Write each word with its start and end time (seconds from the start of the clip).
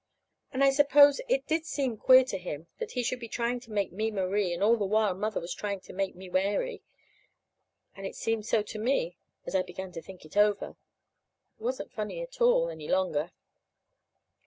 And 0.51 0.63
I 0.63 0.71
suppose 0.71 1.21
it 1.29 1.45
did 1.45 1.63
seem 1.63 1.95
queer 1.95 2.23
to 2.23 2.39
him, 2.39 2.65
that 2.79 2.93
he 2.93 3.03
should 3.03 3.19
be 3.19 3.27
trying 3.27 3.59
to 3.59 3.71
make 3.71 3.91
me 3.91 4.09
Marie, 4.09 4.51
and 4.51 4.63
all 4.63 4.75
the 4.75 4.83
while 4.83 5.13
Mother 5.13 5.39
was 5.39 5.53
trying 5.53 5.79
to 5.81 5.93
make 5.93 6.15
me 6.15 6.27
Mary. 6.27 6.81
And 7.95 8.07
it 8.07 8.15
seemed 8.15 8.47
so 8.47 8.63
to 8.63 8.79
me, 8.79 9.19
as 9.45 9.53
I 9.53 9.61
began 9.61 9.91
to 9.91 10.01
think 10.01 10.25
it 10.25 10.35
over. 10.35 10.69
It 10.69 11.61
wasn't 11.63 11.91
funny 11.93 12.19
at 12.19 12.41
all, 12.41 12.69
any 12.71 12.87
longer. 12.87 13.31